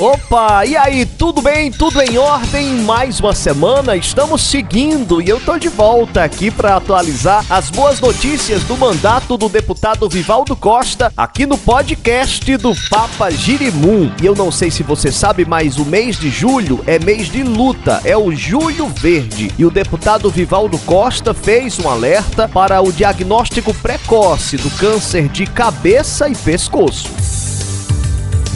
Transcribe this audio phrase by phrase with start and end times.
[0.00, 1.70] Opa, e aí, tudo bem?
[1.70, 2.76] Tudo em ordem?
[2.84, 8.00] Mais uma semana, estamos seguindo e eu tô de volta aqui para atualizar as boas
[8.00, 14.10] notícias do mandato do deputado Vivaldo Costa aqui no podcast do Papa Girimum.
[14.22, 17.42] E eu não sei se você sabe, mas o mês de julho é mês de
[17.42, 19.52] luta, é o Julho Verde.
[19.58, 25.46] E o deputado Vivaldo Costa fez um alerta para o diagnóstico precoce do câncer de
[25.46, 27.49] cabeça e pescoço.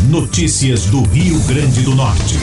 [0.09, 2.37] Notícias do Rio Grande do Norte.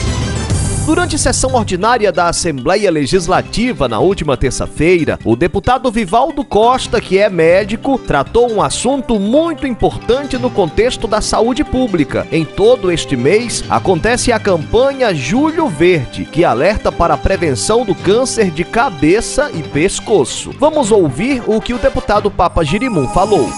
[0.84, 7.30] Durante sessão ordinária da Assembleia Legislativa na última terça-feira, o deputado Vivaldo Costa, que é
[7.30, 12.26] médico, tratou um assunto muito importante no contexto da saúde pública.
[12.32, 17.94] Em todo este mês, acontece a campanha Julho Verde, que alerta para a prevenção do
[17.94, 20.50] câncer de cabeça e pescoço.
[20.58, 23.48] Vamos ouvir o que o deputado Papa Girimum falou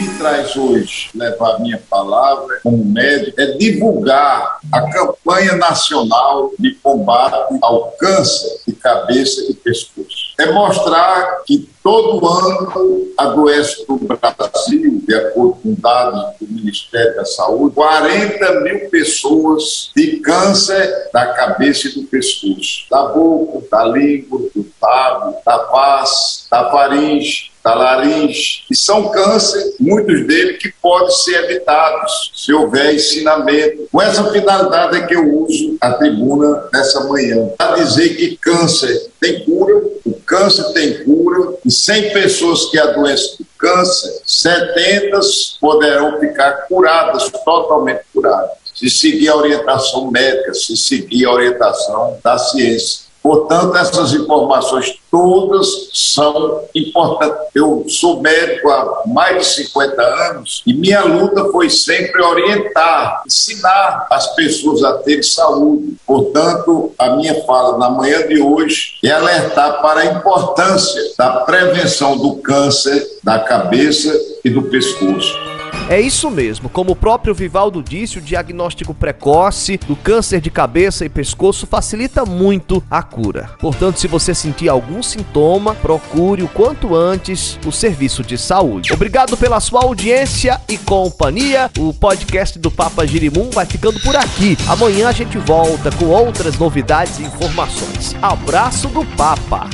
[0.00, 7.58] me traz hoje levar minha palavra como médico é divulgar a campanha nacional de combate
[7.60, 10.34] ao câncer de cabeça e pescoço.
[10.38, 17.24] É mostrar que todo ano adoece no Brasil, de acordo com dados do Ministério da
[17.26, 24.40] Saúde, 40 mil pessoas de câncer da cabeça e do pescoço, da boca, da língua,
[24.54, 31.10] do tábio, da face, da faringe, da laringe, e são câncer, muitos deles que podem
[31.10, 33.86] ser evitados se houver ensinamento.
[33.92, 39.10] Com essa finalidade é que eu uso a tribuna nessa manhã, para dizer que câncer
[39.20, 45.20] tem cura, o câncer tem cura, e 100 pessoas que adoecem do câncer, 70
[45.60, 52.38] poderão ficar curadas, totalmente curadas, se seguir a orientação médica, se seguir a orientação da
[52.38, 53.09] ciência.
[53.22, 57.48] Portanto, essas informações todas são importantes.
[57.54, 64.06] Eu sou médico há mais de 50 anos e minha luta foi sempre orientar, ensinar
[64.10, 65.96] as pessoas a terem saúde.
[66.06, 72.16] Portanto, a minha fala na manhã de hoje é alertar para a importância da prevenção
[72.16, 74.12] do câncer da cabeça
[74.44, 75.59] e do pescoço.
[75.88, 81.04] É isso mesmo, como o próprio Vivaldo disse, o diagnóstico precoce do câncer de cabeça
[81.04, 83.50] e pescoço facilita muito a cura.
[83.58, 88.92] Portanto, se você sentir algum sintoma, procure o quanto antes o serviço de saúde.
[88.92, 91.70] Obrigado pela sua audiência e companhia.
[91.76, 94.56] O podcast do Papa Girimum vai ficando por aqui.
[94.68, 98.14] Amanhã a gente volta com outras novidades e informações.
[98.22, 99.68] Abraço do Papa.